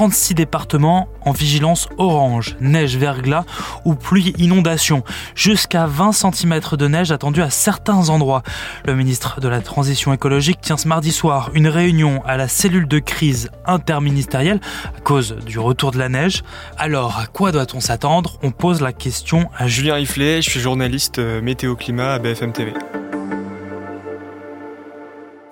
36 0.00 0.32
départements 0.32 1.08
en 1.26 1.32
vigilance 1.32 1.86
orange, 1.98 2.56
neige, 2.58 2.96
verglas 2.96 3.44
ou 3.84 3.94
pluie 3.94 4.32
inondation. 4.38 5.04
Jusqu'à 5.34 5.84
20 5.84 6.12
cm 6.12 6.58
de 6.78 6.88
neige 6.88 7.12
attendue 7.12 7.42
à 7.42 7.50
certains 7.50 8.08
endroits. 8.08 8.42
Le 8.86 8.96
ministre 8.96 9.42
de 9.42 9.48
la 9.48 9.60
Transition 9.60 10.14
écologique 10.14 10.62
tient 10.62 10.78
ce 10.78 10.88
mardi 10.88 11.12
soir 11.12 11.50
une 11.52 11.68
réunion 11.68 12.22
à 12.24 12.38
la 12.38 12.48
cellule 12.48 12.88
de 12.88 12.98
crise 12.98 13.50
interministérielle 13.66 14.60
à 14.96 15.00
cause 15.00 15.36
du 15.44 15.58
retour 15.58 15.90
de 15.90 15.98
la 15.98 16.08
neige. 16.08 16.44
Alors, 16.78 17.18
à 17.18 17.26
quoi 17.26 17.52
doit-on 17.52 17.80
s'attendre? 17.80 18.38
On 18.42 18.52
pose 18.52 18.80
la 18.80 18.94
question 18.94 19.50
à 19.54 19.66
Julien 19.66 19.96
Riflet, 19.96 20.40
je 20.40 20.48
suis 20.48 20.60
journaliste 20.60 21.18
euh, 21.18 21.42
météo-climat 21.42 22.14
à 22.14 22.18
BFM 22.18 22.52
TV. 22.52 22.72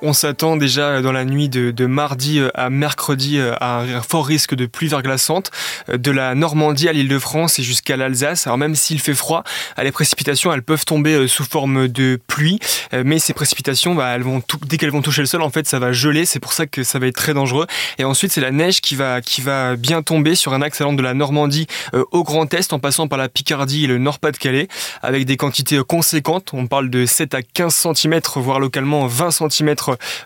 On 0.00 0.12
s'attend 0.12 0.56
déjà 0.56 1.02
dans 1.02 1.10
la 1.10 1.24
nuit 1.24 1.48
de, 1.48 1.86
mardi 1.86 2.38
euh, 2.38 2.50
à 2.54 2.70
mercredi 2.70 3.38
euh, 3.38 3.54
à 3.60 3.80
un 3.80 4.00
fort 4.00 4.26
risque 4.26 4.54
de 4.54 4.66
pluie 4.66 4.86
verglaçante 4.86 5.50
euh, 5.88 5.98
de 5.98 6.12
la 6.12 6.36
Normandie 6.36 6.88
à 6.88 6.92
l'île 6.92 7.08
de 7.08 7.18
France 7.18 7.58
et 7.58 7.64
jusqu'à 7.64 7.96
l'Alsace. 7.96 8.46
Alors 8.46 8.58
même 8.58 8.76
s'il 8.76 9.00
fait 9.00 9.14
froid, 9.14 9.42
les 9.82 9.90
précipitations 9.90 10.52
elles 10.52 10.62
peuvent 10.62 10.84
tomber 10.84 11.26
sous 11.26 11.42
forme 11.42 11.88
de 11.88 12.20
pluie, 12.28 12.60
mais 12.92 13.18
ces 13.18 13.32
précipitations, 13.32 13.94
bah, 13.94 14.10
elles 14.14 14.22
vont 14.22 14.42
dès 14.66 14.76
qu'elles 14.76 14.90
vont 14.90 15.02
toucher 15.02 15.22
le 15.22 15.26
sol, 15.26 15.42
en 15.42 15.50
fait, 15.50 15.66
ça 15.66 15.78
va 15.78 15.92
geler. 15.92 16.24
C'est 16.24 16.40
pour 16.40 16.52
ça 16.52 16.66
que 16.66 16.84
ça 16.84 16.98
va 16.98 17.06
être 17.06 17.16
très 17.16 17.34
dangereux. 17.34 17.66
Et 17.98 18.04
ensuite, 18.04 18.32
c'est 18.32 18.40
la 18.40 18.50
neige 18.50 18.80
qui 18.80 18.94
va 18.94 19.20
qui 19.20 19.40
va 19.40 19.76
bien 19.76 20.02
tomber 20.02 20.34
sur 20.34 20.54
un 20.54 20.62
axe 20.62 20.80
allant 20.80 20.92
de 20.92 21.02
la 21.02 21.14
Normandie 21.14 21.66
au 22.12 22.24
Grand 22.24 22.52
Est, 22.54 22.72
en 22.72 22.78
passant 22.78 23.08
par 23.08 23.18
la 23.18 23.28
Picardie 23.28 23.84
et 23.84 23.86
le 23.86 23.98
Nord-Pas-de-Calais, 23.98 24.68
avec 25.02 25.24
des 25.24 25.36
quantités 25.36 25.80
conséquentes. 25.86 26.50
On 26.52 26.66
parle 26.66 26.90
de 26.90 27.06
7 27.06 27.34
à 27.34 27.42
15 27.42 27.74
cm, 27.94 28.20
voire 28.36 28.60
localement 28.60 29.06
20 29.06 29.30
cm 29.30 29.74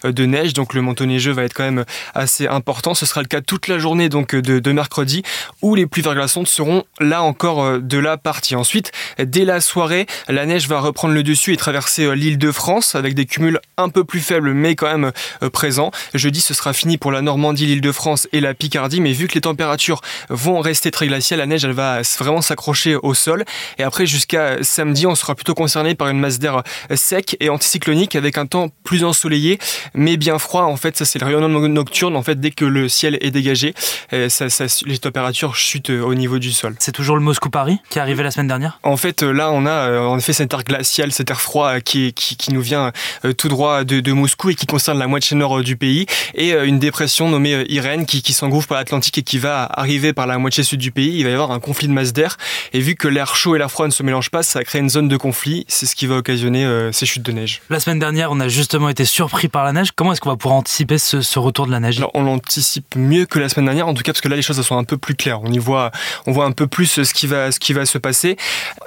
euh, 0.05 0.13
de 0.13 0.27
neige, 0.27 0.53
donc 0.53 0.75
le 0.75 0.83
manteau 0.83 1.07
neigeux 1.07 1.33
va 1.33 1.45
être 1.45 1.55
quand 1.55 1.65
même 1.65 1.85
assez 2.15 2.47
important. 2.47 2.95
Ce 2.95 3.07
sera 3.07 3.23
le 3.23 3.29
cas 3.29 3.41
toute 3.41 3.69
la 3.69 3.79
journée 3.79 4.09
donc 4.09 4.35
de, 4.35 4.73
mercredi, 4.73 5.23
où 5.61 5.75
les 5.75 5.87
pluies 5.87 6.03
verglaçantes 6.03 6.49
seront 6.49 6.85
là 7.01 7.23
encore 7.23 7.63
euh, 7.63 7.79
de 7.79 7.99
la 7.99 8.17
partie. 8.17 8.55
Ensuite, 8.55 8.93
dès 9.19 9.45
la 9.45 9.61
soirée, 9.61 10.07
la 10.29 10.47
neige 10.47 10.69
va 10.69 10.81
reprendre 10.81 11.15
le 11.15 11.23
dessus 11.23 11.53
et 11.53 11.57
traverser 11.57 12.05
euh, 12.05 12.15
l'île 12.15 12.39
de 12.39 12.53
France 12.53 12.95
avec 12.95 13.15
des 13.15 13.27
cumuls 13.27 13.61
un 13.77 13.89
peu 13.89 14.05
plus 14.05 14.21
faibles, 14.21 14.53
mais 14.53 14.75
quand 14.75 14.87
même 14.87 15.13
présents. 15.53 15.91
Jeudi, 16.15 16.41
ce 16.41 16.55
sera 16.55 16.73
fini 16.73 16.99
pour 16.99 17.13
la 17.13 17.23
Normandie, 17.23 17.67
l'île 17.67 17.81
de 17.81 17.93
France 17.93 18.29
et 18.33 18.41
la 18.41 18.55
Picardie, 18.55 19.01
mais 19.01 19.13
vu 19.13 19.29
que 19.29 19.35
les 19.35 19.41
températures 19.41 20.01
vont 20.29 20.61
rester 20.61 20.91
très 20.91 21.07
glaciales, 21.07 21.41
la 21.41 21.47
neige 21.47 21.65
elle 21.65 21.73
va 21.73 22.03
vraiment 22.19 22.41
s'accrocher 22.43 22.97
au 22.97 23.15
sol. 23.15 23.45
Et 23.79 23.83
après, 23.83 24.07
jusqu'à 24.07 24.63
samedi, 24.63 25.07
on 25.07 25.15
sera 25.15 25.35
plutôt 25.35 25.55
concerné 25.55 25.95
par 25.95 26.09
une 26.09 26.19
masse 26.19 26.39
d'air 26.39 26.63
sec 26.95 27.37
et 27.41 27.49
anticyclonique 27.49 28.17
avec 28.17 28.39
un 28.39 28.47
temps 28.47 28.69
plus 28.85 29.05
ensoleillé 29.05 29.52
mais 29.95 30.17
bien 30.17 30.39
froid. 30.39 30.63
En 30.63 30.77
fait, 30.77 30.97
ça 30.97 31.05
c'est 31.05 31.19
le 31.19 31.27
rayonnement 31.27 31.61
nocturne. 31.61 32.17
En 32.17 32.23
fait, 32.23 32.41
dès 32.41 32.51
que 32.51 32.65
le 32.65 32.89
ciel 32.89 33.19
est 33.21 33.31
dégagé, 33.31 33.75
euh, 34.13 34.29
ça, 34.29 34.47
les 34.87 34.99
températures 34.99 35.55
chutent 35.57 35.91
euh, 35.91 36.03
au 36.03 36.15
niveau 36.15 36.39
du 36.39 36.53
sol. 36.53 36.75
C'est 36.79 36.93
toujours 36.93 37.17
le 37.17 37.23
Moscou 37.23 37.51
Paris 37.51 37.79
qui 37.91 37.99
est 37.99 38.03
arrivé 38.03 38.23
la 38.23 38.31
semaine 38.31 38.49
dernière? 38.49 38.79
En 38.83 38.97
fait, 38.97 39.23
euh, 39.23 39.33
là, 39.33 39.51
on 39.53 39.67
a 39.67 40.01
en 40.01 40.19
effet 40.19 40.33
cet 40.33 40.53
air 40.53 40.65
glacial, 40.65 41.13
cet 41.13 41.31
air 41.31 41.41
froid 41.41 41.81
qui, 41.81 42.13
qui, 42.13 42.37
qui 42.37 42.53
nous 42.53 42.61
vient 42.61 42.93
tout 43.37 43.49
droit 43.49 43.85
de, 43.85 44.01
de, 44.01 44.13
Moscou 44.13 44.51
et 44.51 44.55
qui 44.55 44.67
concerne 44.67 44.99
la 44.99 45.07
moitié 45.07 45.37
nord 45.37 45.63
du 45.63 45.77
pays 45.77 46.07
et 46.35 46.53
une 46.53 46.79
dépression 46.79 47.29
nommée 47.29 47.65
Irène 47.69 48.07
qui, 48.07 48.23
qui 48.23 48.33
s'engouffre 48.33 48.69
par 48.69 48.79
l'Atlantique 48.79 49.19
et 49.19 49.23
qui 49.23 49.39
va 49.39 49.65
arriver 49.65 50.13
par 50.13 50.27
la 50.27 50.39
moitié 50.39 50.63
sud 50.63 50.81
du 50.81 50.93
pays. 50.93 51.19
Il 51.19 51.25
va 51.25 51.31
y 51.31 51.33
avoir 51.33 51.51
un 51.51 51.61
conflit 51.61 51.89
de 51.89 51.93
masse 51.93 52.13
d'air 52.13 52.37
et 52.73 52.81
vu 52.81 52.95
que 52.95 53.09
l'air 53.09 53.35
chaud 53.37 53.57
et 53.57 53.59
l'air 53.59 53.71
froid 53.71 53.87
ne 53.87 53.93
se 53.93 54.03
mélangent 54.03 54.31
pas, 54.31 54.43
ça 54.43 54.59
va 54.59 54.65
créer 54.65 54.81
une 54.81 54.91
zone 54.91 55.09
de 55.09 55.17
conflit. 55.17 55.65
C'est 55.69 55.87
ce 55.87 55.97
qui 55.97 56.07
va 56.07 56.17
occasionner 56.17 56.91
ces 56.93 57.07
chutes 57.07 57.23
de 57.23 57.33
neige. 57.33 57.63
La 57.71 57.81
semaine 57.81 57.99
dernière, 57.99 58.31
on 58.31 58.41
a 58.41 58.49
justement 58.49 58.89
été 58.89 59.05
surpris 59.05 59.42
par 59.49 59.65
la 59.65 59.73
neige. 59.73 59.91
Comment 59.95 60.13
est-ce 60.13 60.21
qu'on 60.21 60.31
va 60.31 60.37
pouvoir 60.37 60.59
anticiper 60.59 60.99
ce, 60.99 61.39
retour 61.39 61.67
de 61.67 61.71
la 61.71 61.81
neige? 61.81 62.03
On 62.15 62.23
l'anticipe 62.23 62.97
mieux 62.97 63.27
que 63.27 63.39
la 63.39 63.49
semaine 63.49 63.67
dernière, 63.67 63.89
en 63.89 63.95
tout 63.95 64.03
cas 64.03 64.13
parce 64.13 64.21
que 64.21 64.29
là 64.29 64.37
les 64.37 64.43
choses 64.43 64.61
sont 64.61 64.77
un 64.77 64.85
peu 64.85 64.97
plus 64.97 65.15
claires. 65.15 65.41
On 65.43 65.53
y 65.53 65.59
voit, 65.59 65.91
on 66.27 66.33
voit 66.33 66.45
un 66.45 66.53
peu 66.53 66.67
plus 66.67 67.03
ce 67.03 67.15
qui 67.15 67.27
va, 67.27 67.53
ce 67.53 67.59
qui 67.59 67.73
va 67.73 67.87
se 67.87 67.99
passer. 67.99 68.37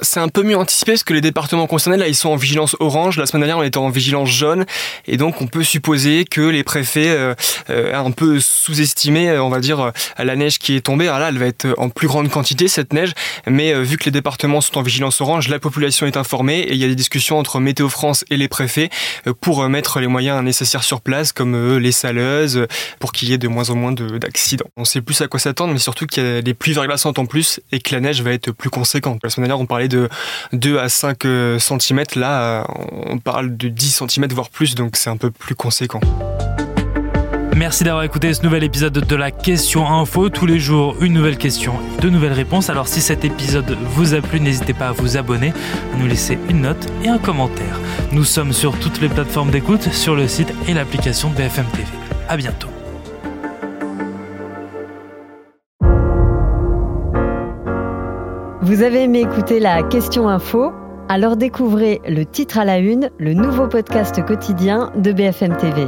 C'est 0.02 0.20
un 0.20 0.28
peu 0.28 0.44
mieux 0.44 0.58
anticipé 0.58 0.94
parce 0.94 1.04
que 1.04 1.14
les 1.14 1.22
départements 1.22 1.68
concernés 1.68 1.98
là 1.98 2.08
ils 2.08 2.16
sont 2.16 2.30
en 2.30 2.36
vigilance 2.36 2.76
orange. 2.80 3.18
La 3.18 3.26
semaine 3.26 3.42
dernière 3.42 3.58
on 3.58 3.64
était 3.64 3.78
en 3.78 3.90
vigilance 3.90 4.30
jaune 4.30 4.66
et 5.08 5.18
donc 5.18 5.42
on 5.42 5.48
peut 5.48 5.64
supposer 5.64 6.26
que 6.26 6.42
les 6.42 6.64
préfets 6.64 7.10
euh, 7.10 7.34
euh 7.70 7.94
un 7.96 8.12
peu 8.12 8.40
sous-estimé, 8.40 9.38
on 9.40 9.50
va 9.50 9.60
dire, 9.60 9.92
la 10.20 10.36
neige 10.36 10.60
qui 10.60 10.76
est 10.76 10.82
tombée. 10.82 11.08
Alors 11.08 11.20
là 11.20 11.30
elle 11.30 11.38
va 11.38 11.46
être 11.46 11.74
en 11.78 11.90
plus 11.90 12.08
grande 12.08 12.30
quantité 12.30 12.68
cette 12.68 12.94
neige, 12.94 13.14
mais 13.48 13.74
euh, 13.74 13.82
vu 13.82 13.98
que 13.98 14.06
les 14.06 14.12
départements 14.12 14.62
sont 14.62 14.78
en 14.78 14.82
vigilance 14.82 15.22
orange, 15.22 15.48
la 15.48 15.60
population 15.60 16.06
est 16.06 16.18
informée 16.18 16.60
et 16.60 16.74
il 16.74 16.78
y 16.78 16.84
a 16.84 16.88
des 16.88 16.96
discussions 16.96 17.40
entre 17.40 17.60
Météo 17.60 17.90
France 17.90 18.26
et 18.30 18.38
les 18.38 18.48
préfets 18.48 18.90
euh, 19.28 19.34
pour 19.40 19.68
mettre 19.70 20.00
les 20.00 20.08
moyens 20.08 20.38
nécessaires 20.46 20.84
sur 20.84 21.02
place 21.02 21.34
comme 21.34 21.56
euh, 21.56 21.80
les 21.80 21.92
saleuses 21.92 22.66
pour 23.00 23.12
qu'il 23.12 23.30
y 23.30 23.34
ait 23.34 23.38
de 23.38 23.48
moins 23.48 23.70
en 23.70 23.76
moins 23.76 23.92
d'accidents. 23.92 24.70
On 24.78 24.86
sait 24.86 25.02
plus 25.02 25.20
à 25.22 25.28
quoi 25.28 25.40
s'attendre, 25.40 25.74
mais 25.74 25.80
surtout 25.80 26.06
qu'il 26.06 26.24
y 26.24 26.28
a 26.28 26.42
des 26.42 26.54
pluies 26.54 26.74
verglaçantes 26.74 27.20
en 27.20 27.26
plus 27.26 27.60
et 27.72 27.80
que 27.80 27.94
la 27.94 28.02
neige 28.02 28.22
va 28.22 28.32
être 28.32 28.52
plus 28.52 28.70
conséquente. 28.70 29.20
La 29.24 29.30
semaine 29.30 29.48
dernière, 29.48 29.62
on 29.62 29.66
parlait 29.66 29.88
de 29.88 30.10
2 30.54 30.78
à 30.78 30.90
5 30.90 31.26
euh, 31.26 31.60
cm. 31.60 32.04
Là, 32.16 32.62
euh, 32.62 32.64
on 33.08 33.18
parle 33.18 33.58
de 33.58 33.68
10 33.68 34.04
cm, 34.08 34.28
voire 34.32 34.50
plus, 34.50 34.76
donc 34.76 34.96
c'est 34.96 35.10
un 35.10 35.18
peu 35.18 35.32
plus 35.32 35.56
conséquent. 35.56 36.00
Merci 37.56 37.86
d'avoir 37.86 38.04
écouté 38.04 38.34
ce 38.34 38.44
nouvel 38.44 38.66
épisode 38.66 38.92
de 38.92 39.16
la 39.16 39.32
question 39.32 39.88
info. 39.88 40.28
Tous 40.28 40.46
les 40.46 40.60
jours, 40.60 40.98
une 41.00 41.14
nouvelle 41.14 41.38
question, 41.38 41.72
de 42.02 42.10
nouvelles 42.10 42.34
réponses. 42.34 42.70
Alors 42.70 42.90
si 42.90 43.00
cet 43.00 43.24
épisode 43.24 43.78
vous 43.92 44.14
a 44.14 44.20
plu, 44.20 44.42
n'hésitez 44.42 44.74
pas 44.74 44.90
à 44.90 44.92
vous 44.92 45.16
abonner, 45.16 45.54
à 45.94 45.98
nous 45.98 46.06
laisser 46.06 46.38
une 46.50 46.64
note 46.64 46.86
et 47.06 47.08
un 47.08 47.18
commentaire. 47.18 47.80
Nous 48.12 48.26
sommes 48.26 48.52
sur 48.52 48.78
toutes 48.78 49.00
les 49.00 49.08
plateformes 49.08 49.52
d'écoute, 49.52 49.84
sur 49.94 50.18
le 50.18 50.28
site 50.28 50.54
et 50.68 50.74
l'application 50.74 51.30
BFM 51.30 51.66
TV. 51.68 51.88
À 52.28 52.36
bientôt. 52.36 52.68
Vous 58.62 58.82
avez 58.82 59.04
aimé 59.04 59.22
écouter 59.22 59.62
la 59.62 59.82
question 59.82 60.28
info? 60.28 60.74
Alors 61.08 61.38
découvrez 61.38 62.02
le 62.06 62.26
titre 62.26 62.58
à 62.58 62.66
la 62.66 62.80
une, 62.80 63.12
le 63.18 63.34
nouveau 63.34 63.68
podcast 63.68 64.26
quotidien 64.26 64.92
de 64.98 65.14
BFM 65.14 65.56
TV. 65.56 65.88